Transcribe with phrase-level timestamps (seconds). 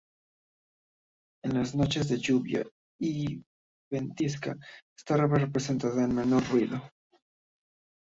[1.43, 2.65] En las noches de lluvia
[2.99, 3.39] y
[3.91, 4.57] ventisca,
[4.97, 6.81] estaba presente en el menor ruido.